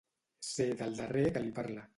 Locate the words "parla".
1.61-1.89